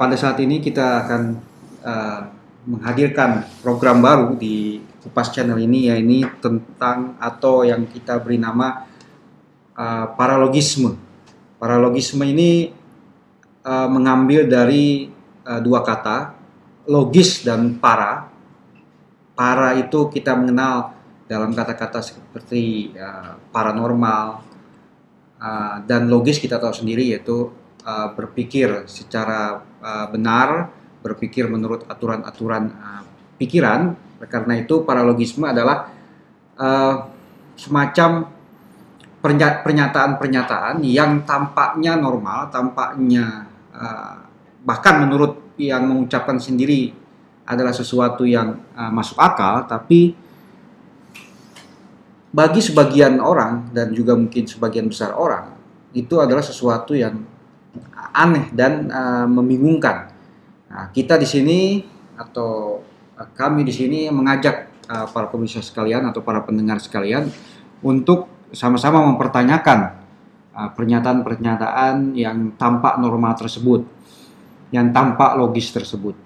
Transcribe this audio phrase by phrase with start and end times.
[0.00, 1.22] pada saat ini kita akan
[1.84, 2.20] uh,
[2.64, 8.88] menghadirkan program baru di Kupas Channel ini ya ini tentang atau yang kita beri nama
[9.76, 10.96] uh, paralogisme.
[11.60, 12.72] Paralogisme ini
[13.60, 15.12] uh, mengambil dari
[15.44, 16.32] uh, dua kata
[16.88, 18.32] logis dan para.
[19.36, 20.96] Para itu kita mengenal
[21.28, 24.48] dalam kata-kata seperti uh, paranormal
[25.36, 32.64] uh, dan logis kita tahu sendiri yaitu uh, berpikir secara uh, benar, berpikir menurut aturan-aturan
[32.74, 33.02] uh,
[33.40, 33.96] pikiran.
[34.20, 35.88] Karena itu paralogisme adalah
[36.60, 37.08] uh,
[37.56, 38.28] semacam
[39.20, 44.24] pernyataan-pernyataan yang tampaknya normal, tampaknya uh,
[44.64, 46.92] bahkan menurut yang mengucapkan sendiri
[47.44, 50.16] adalah sesuatu yang uh, masuk akal, tapi
[52.30, 55.50] bagi sebagian orang dan juga mungkin sebagian besar orang
[55.90, 57.18] itu adalah sesuatu yang
[58.10, 60.10] aneh dan uh, membingungkan.
[60.70, 61.60] Nah, kita di sini
[62.14, 62.82] atau
[63.16, 67.30] uh, kami di sini mengajak uh, para pemirsa sekalian atau para pendengar sekalian
[67.80, 70.02] untuk sama-sama mempertanyakan
[70.50, 73.86] pernyataan-pernyataan uh, yang tampak normal tersebut,
[74.74, 76.18] yang tampak logis tersebut.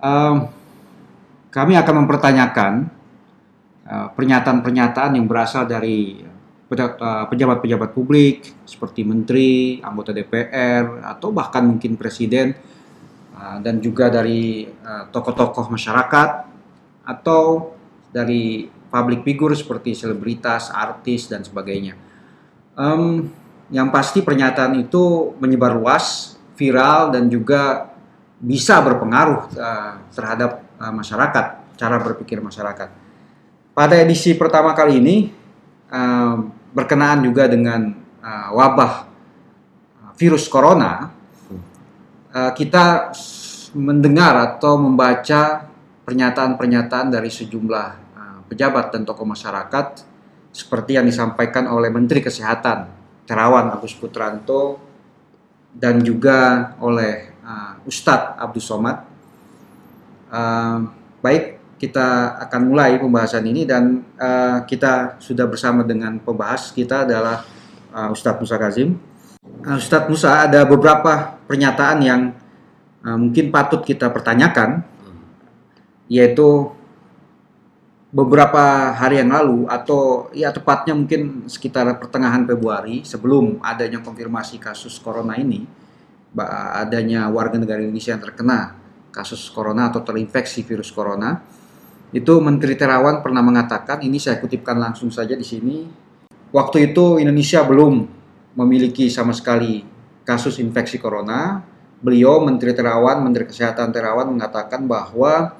[0.00, 0.48] Uh,
[1.52, 2.88] kami akan mempertanyakan
[4.16, 6.24] pernyataan-pernyataan yang berasal dari
[7.28, 12.56] pejabat-pejabat publik seperti menteri, anggota DPR, atau bahkan mungkin presiden
[13.42, 16.30] Ah, dan juga dari ah, tokoh-tokoh masyarakat
[17.02, 17.74] atau
[18.14, 21.98] dari public figure seperti selebritas, artis dan sebagainya.
[22.78, 23.26] Um,
[23.74, 27.90] yang pasti pernyataan itu menyebar luas, viral dan juga
[28.38, 32.92] bisa berpengaruh uh, terhadap uh, masyarakat, cara berpikir masyarakat.
[33.72, 35.16] Pada edisi pertama kali ini
[35.88, 36.36] uh,
[36.72, 37.92] berkenaan juga dengan
[38.24, 38.92] uh, wabah
[40.16, 41.12] virus corona,
[42.32, 43.12] uh, kita
[43.76, 45.68] mendengar atau membaca
[46.04, 50.04] pernyataan-pernyataan dari sejumlah uh, pejabat dan tokoh masyarakat
[50.52, 52.92] seperti yang disampaikan oleh Menteri Kesehatan
[53.24, 54.76] Terawan Agus Putranto
[55.72, 58.98] dan juga oleh uh, Ustadz Abdul Somad.
[60.32, 60.88] Uh,
[61.24, 67.42] baik, kita akan mulai pembahasan ini dan uh, kita sudah bersama dengan pembahas kita adalah
[67.92, 68.96] uh, Ustadz Musa Kazim.
[69.66, 72.20] Uh, Ustadz Musa ada beberapa pernyataan yang
[73.02, 74.86] uh, mungkin patut kita pertanyakan
[76.06, 76.70] yaitu
[78.12, 85.00] beberapa hari yang lalu atau ya tepatnya mungkin sekitar pertengahan Februari sebelum adanya konfirmasi kasus
[85.00, 85.64] corona ini
[86.76, 88.76] adanya warga negara Indonesia yang terkena
[89.12, 91.40] kasus corona atau terinfeksi virus corona
[92.12, 95.88] itu Menteri Terawan pernah mengatakan ini saya kutipkan langsung saja di sini
[96.52, 98.04] waktu itu Indonesia belum
[98.56, 99.80] memiliki sama sekali
[100.22, 101.72] kasus infeksi corona
[102.02, 105.54] beliau Menteri Terawan, Menteri Kesehatan Terawan mengatakan bahwa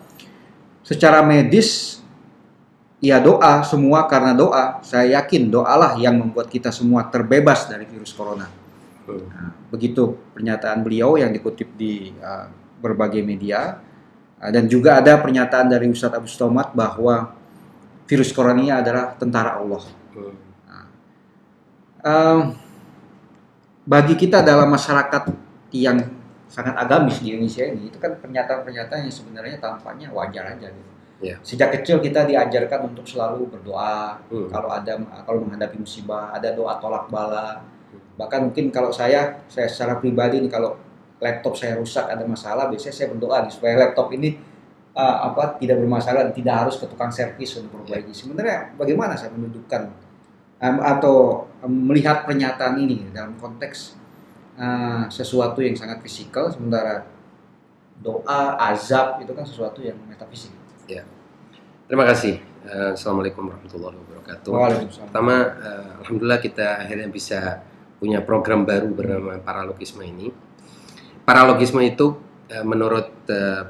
[0.82, 2.02] secara medis
[2.98, 4.82] ya doa semua karena doa.
[4.82, 8.50] Saya yakin doalah yang membuat kita semua terbebas dari virus corona.
[9.06, 12.50] Nah, begitu pernyataan beliau yang dikutip di uh,
[12.82, 13.78] berbagai media
[14.50, 17.30] dan juga ada pernyataan dari Ustadz Abu Stomat bahwa
[18.10, 19.82] virus corona ini adalah tentara Allah.
[20.66, 20.86] Nah,
[22.02, 22.40] uh,
[23.86, 25.30] bagi kita dalam masyarakat
[25.70, 26.02] yang
[26.50, 30.90] sangat agamis di Indonesia ini itu kan pernyataan-pernyataan yang sebenarnya tampaknya wajar aja gitu.
[31.22, 31.38] Yeah.
[31.46, 34.50] Sejak kecil kita diajarkan untuk selalu berdoa hmm.
[34.50, 37.62] kalau ada kalau menghadapi musibah, ada doa tolak bala.
[37.62, 38.02] Hmm.
[38.18, 40.74] Bahkan mungkin kalau saya saya secara pribadi nih kalau
[41.22, 44.34] laptop saya rusak ada masalah, biasanya saya berdoa nih, supaya laptop ini
[44.98, 48.10] uh, apa tidak bermasalah dan tidak harus ke tukang servis untuk memperbaiki.
[48.10, 49.82] Sebenarnya bagaimana saya mendudukkan
[50.58, 53.94] um, atau um, melihat pernyataan ini dalam konteks
[54.58, 57.06] uh, sesuatu yang sangat fisikal sementara
[58.02, 60.50] doa azab itu kan sesuatu yang metafisik.
[60.90, 61.06] Ya.
[61.86, 62.42] Terima kasih.
[62.66, 64.50] Uh, Assalamualaikum warahmatullahi wabarakatuh.
[65.06, 67.62] Pertama, uh, alhamdulillah kita akhirnya bisa
[68.02, 70.34] punya program baru bernama paralogisme ini.
[71.22, 72.18] Paralogisme itu
[72.50, 73.62] uh, menurut uh,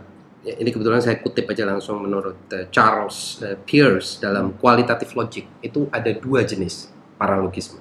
[0.43, 5.87] ini kebetulan saya kutip aja langsung menurut uh, Charles uh, Peirce dalam kualitatif logic itu
[5.95, 6.91] ada dua jenis
[7.21, 7.79] paralogisme.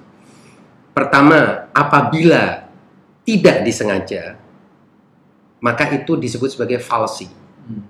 [0.92, 2.68] Pertama, apabila
[3.24, 4.36] tidak disengaja,
[5.58, 7.32] maka itu disebut sebagai falsi.
[7.64, 7.88] Hmm.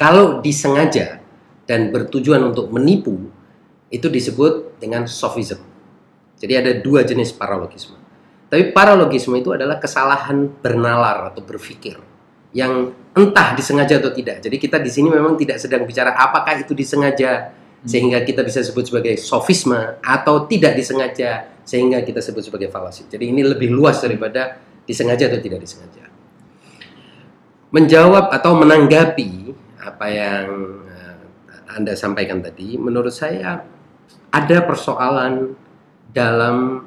[0.00, 1.20] Kalau disengaja
[1.68, 3.28] dan bertujuan untuk menipu,
[3.92, 5.60] itu disebut dengan sofism.
[6.36, 8.05] Jadi ada dua jenis paralogisme.
[8.46, 11.98] Tapi paralogisme itu adalah kesalahan bernalar atau berpikir
[12.54, 14.38] yang entah disengaja atau tidak.
[14.40, 17.88] Jadi kita di sini memang tidak sedang bicara apakah itu disengaja hmm.
[17.90, 23.10] sehingga kita bisa sebut sebagai sofisme atau tidak disengaja sehingga kita sebut sebagai falasi.
[23.10, 26.08] Jadi ini lebih luas daripada disengaja atau tidak disengaja.
[27.66, 29.52] menjawab atau menanggapi
[29.82, 30.46] apa yang
[30.86, 33.66] uh, Anda sampaikan tadi, menurut saya
[34.30, 35.58] ada persoalan
[36.14, 36.86] dalam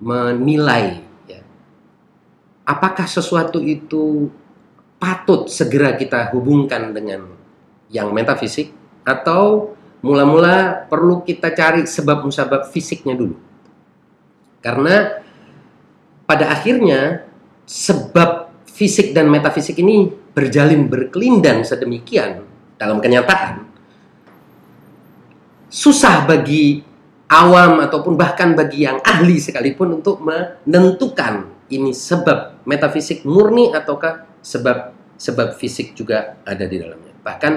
[0.00, 1.40] menilai ya,
[2.64, 4.32] apakah sesuatu itu
[5.00, 7.36] patut segera kita hubungkan dengan
[7.92, 8.72] yang metafisik
[9.04, 13.36] atau mula-mula perlu kita cari sebab musabab fisiknya dulu.
[14.60, 15.20] Karena
[16.24, 17.24] pada akhirnya
[17.64, 22.44] sebab fisik dan metafisik ini berjalin berkelindan sedemikian
[22.80, 23.70] dalam kenyataan
[25.70, 26.82] susah bagi
[27.30, 34.98] awam ataupun bahkan bagi yang ahli sekalipun untuk menentukan ini sebab metafisik murni ataukah sebab
[35.14, 37.14] sebab fisik juga ada di dalamnya.
[37.22, 37.52] Bahkan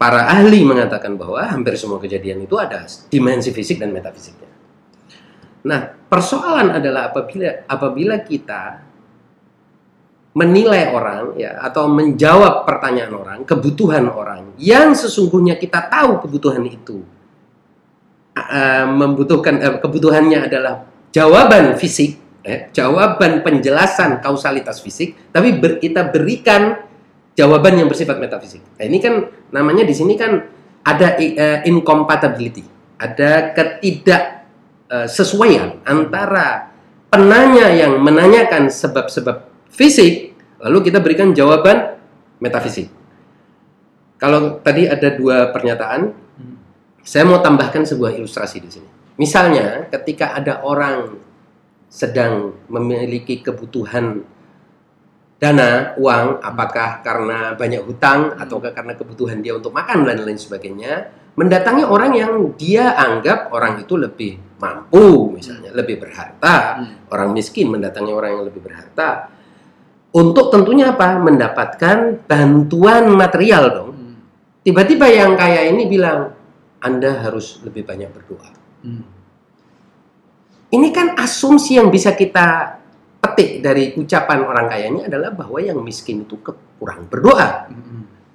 [0.00, 4.48] para ahli mengatakan bahwa hampir semua kejadian itu ada dimensi fisik dan metafisiknya.
[5.68, 8.88] Nah, persoalan adalah apabila apabila kita
[10.38, 17.17] menilai orang ya atau menjawab pertanyaan orang, kebutuhan orang yang sesungguhnya kita tahu kebutuhan itu
[18.46, 26.12] uh, membutuhkan uh, kebutuhannya adalah jawaban fisik, eh, jawaban penjelasan kausalitas fisik, tapi ber, kita
[26.12, 26.78] berikan
[27.34, 28.62] jawaban yang bersifat metafisik.
[28.76, 29.14] Nah, ini kan
[29.54, 30.42] namanya di sini kan
[30.84, 32.64] ada uh, incompatibility,
[32.98, 34.46] ada ketidak
[34.90, 35.06] uh,
[35.86, 36.72] antara
[37.08, 41.96] penanya yang menanyakan sebab-sebab fisik, lalu kita berikan jawaban
[42.42, 42.92] metafisik.
[44.18, 46.27] Kalau tadi ada dua pernyataan,
[47.08, 48.88] saya mau tambahkan sebuah ilustrasi di sini.
[49.16, 51.16] Misalnya, ketika ada orang
[51.88, 54.20] sedang memiliki kebutuhan
[55.40, 61.08] dana uang apakah karena banyak hutang atau karena kebutuhan dia untuk makan dan lain sebagainya
[61.38, 67.14] mendatangi orang yang dia anggap orang itu lebih mampu misalnya lebih berharta hmm.
[67.14, 69.30] orang miskin mendatangi orang yang lebih berharta
[70.10, 74.14] untuk tentunya apa mendapatkan bantuan material dong hmm.
[74.66, 76.34] tiba-tiba yang kaya ini bilang
[76.82, 78.50] anda harus lebih banyak berdoa
[78.84, 79.04] hmm.
[80.74, 82.78] ini kan asumsi yang bisa kita
[83.18, 86.38] petik dari ucapan orang kaya ini adalah bahwa yang miskin itu
[86.78, 87.66] kurang berdoa.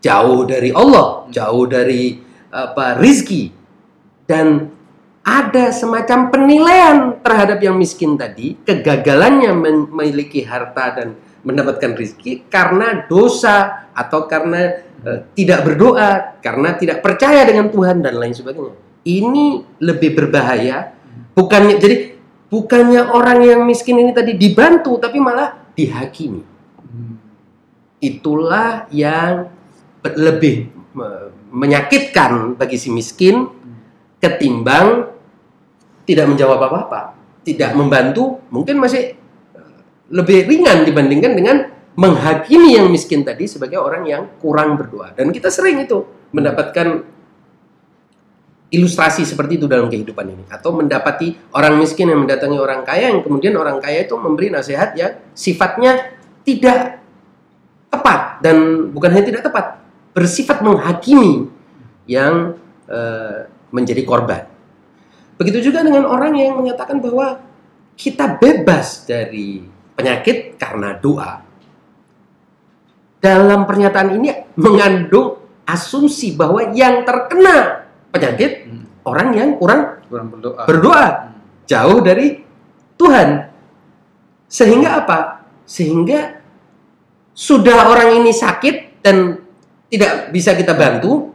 [0.03, 2.19] Jauh dari Allah, jauh dari
[2.51, 3.51] apa rizki.
[4.27, 4.67] Dan
[5.23, 13.87] ada semacam penilaian terhadap yang miskin tadi, kegagalannya memiliki harta dan mendapatkan rizki karena dosa
[13.91, 18.75] atau karena uh, tidak berdoa, karena tidak percaya dengan Tuhan dan lain sebagainya.
[19.03, 20.95] Ini lebih berbahaya.
[21.35, 22.13] Bukannya jadi
[22.53, 26.45] Bukannya orang yang miskin ini tadi dibantu, tapi malah dihakimi.
[27.97, 29.49] Itulah yang
[30.05, 30.69] lebih
[31.49, 33.49] menyakitkan bagi si miskin
[34.21, 35.09] ketimbang
[36.05, 39.17] tidak menjawab apa-apa, tidak membantu, mungkin masih
[40.11, 41.57] lebih ringan dibandingkan dengan
[41.93, 45.13] menghakimi yang miskin tadi sebagai orang yang kurang berdoa.
[45.13, 46.03] Dan kita sering itu
[46.33, 47.05] mendapatkan
[48.73, 53.21] ilustrasi seperti itu dalam kehidupan ini atau mendapati orang miskin yang mendatangi orang kaya yang
[53.21, 56.97] kemudian orang kaya itu memberi nasihat yang sifatnya tidak
[57.93, 59.77] tepat dan bukan hanya tidak tepat
[60.17, 61.53] bersifat menghakimi
[62.09, 62.57] yang
[62.89, 62.99] e,
[63.69, 64.49] menjadi korban
[65.37, 67.45] begitu juga dengan orang yang menyatakan bahwa
[67.93, 71.43] kita bebas dari penyakit karena doa
[73.23, 79.07] dalam pernyataan ini mengandung asumsi bahwa yang terkena penyakit hmm.
[79.07, 81.31] orang yang kurang kurang berdoa, berdoa hmm.
[81.63, 82.27] jauh dari
[82.99, 83.29] Tuhan.
[84.51, 85.47] Sehingga apa?
[85.63, 86.43] Sehingga
[87.31, 89.39] sudah orang ini sakit dan
[89.87, 91.31] tidak bisa kita bantu,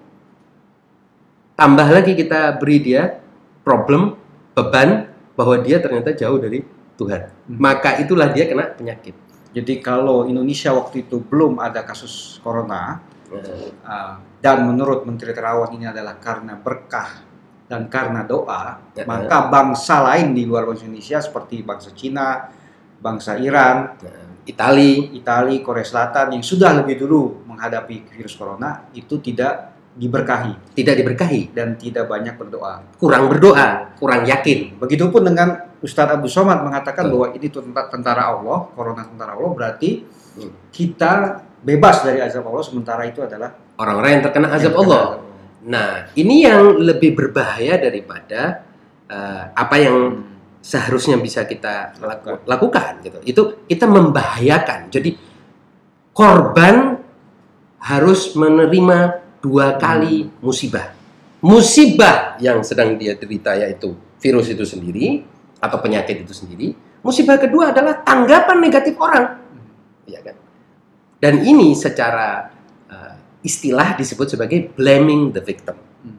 [1.56, 3.16] tambah lagi kita beri dia
[3.64, 4.14] problem,
[4.54, 6.62] beban bahwa dia ternyata jauh dari
[6.98, 7.30] Tuhan.
[7.30, 7.56] Hmm.
[7.62, 9.14] Maka itulah dia kena penyakit.
[9.54, 15.84] Jadi kalau Indonesia waktu itu belum ada kasus corona, Uh, dan menurut Menteri Terawan ini
[15.84, 17.20] adalah karena berkah
[17.68, 22.48] dan karena doa, ya, maka bangsa lain di luar bangsa Indonesia seperti bangsa Cina,
[22.96, 24.08] bangsa Iran, ya.
[24.48, 30.94] Itali, Itali, Korea Selatan yang sudah lebih dulu menghadapi virus corona itu tidak diberkahi, tidak
[31.02, 32.86] diberkahi dan tidak banyak berdoa.
[32.96, 34.78] Kurang berdoa, kurang yakin.
[34.78, 37.12] Begitupun dengan Ustadz Abu Somad mengatakan Betul.
[37.18, 37.46] bahwa ini
[37.90, 40.06] tentara Allah, corona tentara Allah berarti
[40.38, 40.70] hmm.
[40.70, 43.50] kita bebas dari azab Allah sementara itu adalah
[43.82, 45.02] orang-orang yang terkena azab yang Allah.
[45.18, 45.26] Terkena
[45.68, 48.62] Nah, ini yang lebih berbahaya daripada
[49.10, 50.62] uh, apa yang hmm.
[50.62, 53.18] seharusnya bisa kita laku, lakukan gitu.
[53.26, 54.88] Itu kita membahayakan.
[54.88, 55.18] Jadi
[56.14, 57.02] korban
[57.82, 60.42] harus menerima dua kali hmm.
[60.42, 60.94] musibah.
[61.38, 65.22] Musibah yang sedang dia derita yaitu virus itu sendiri
[65.62, 66.74] atau penyakit itu sendiri.
[67.02, 69.38] Musibah kedua adalah tanggapan negatif orang.
[70.10, 70.34] Ya kan?
[71.22, 72.50] Dan ini secara
[72.90, 73.14] uh,
[73.46, 75.78] istilah disebut sebagai blaming the victim.
[75.78, 76.18] Hmm.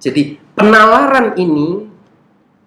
[0.00, 1.84] Jadi penalaran ini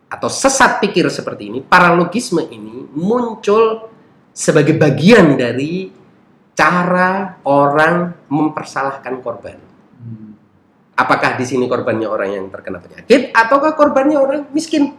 [0.08, 3.92] atau sesat pikir seperti ini, paralogisme ini muncul
[4.32, 5.90] sebagai bagian dari
[6.58, 9.67] cara orang mempersalahkan korban.
[10.98, 14.98] Apakah di sini korbannya orang yang terkena penyakit ataukah korbannya orang miskin?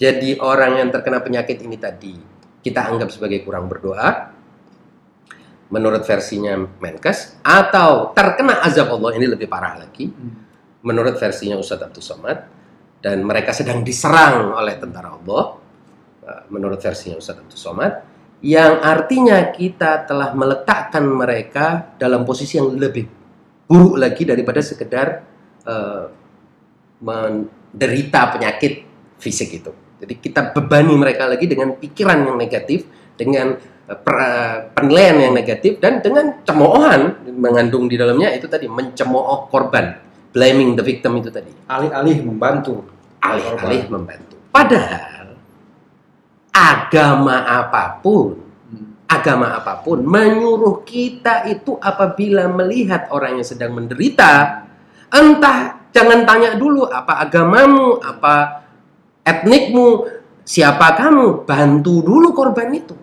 [0.00, 2.16] Jadi orang yang terkena penyakit ini tadi
[2.64, 4.38] kita anggap sebagai kurang berdoa,
[5.68, 10.32] menurut versinya Menkes atau terkena azab Allah ini lebih parah lagi hmm.
[10.84, 12.38] menurut versinya Ustadz Abdul Somad
[13.04, 15.42] dan mereka sedang diserang oleh tentara Allah
[16.24, 17.92] eh, menurut versinya Ustadz Abdul Somad
[18.40, 23.17] yang artinya kita telah meletakkan mereka dalam posisi yang lebih
[23.68, 25.22] buruk lagi daripada sekedar
[25.68, 26.08] uh,
[27.04, 28.88] menderita penyakit
[29.20, 29.70] fisik itu.
[29.98, 33.60] Jadi kita bebani mereka lagi dengan pikiran yang negatif, dengan
[34.76, 39.96] penilaian yang negatif dan dengan cemoohan mengandung di dalamnya itu tadi mencemooh korban
[40.28, 42.84] blaming the victim itu tadi alih-alih membantu
[43.24, 45.18] alih-alih membantu padahal
[46.58, 48.47] agama apa pun.
[49.08, 54.62] Agama apa pun menyuruh kita itu apabila melihat orang yang sedang menderita
[55.08, 58.68] entah jangan tanya dulu apa agamamu apa
[59.24, 60.04] etnikmu
[60.44, 62.96] siapa kamu bantu dulu korban itu.